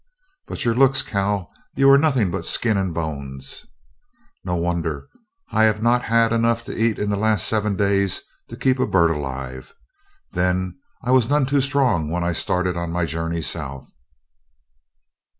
[0.47, 3.67] "But your looks, Cal; you are nothing but skin and bones."
[4.43, 5.07] "No wonder.
[5.51, 8.19] I have not had enough to eat in the last seven days
[8.49, 9.75] to keep a bird alive.
[10.31, 13.91] Then I was none too strong when I started on my journey south."